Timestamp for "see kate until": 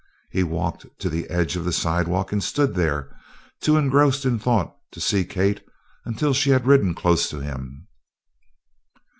4.99-6.33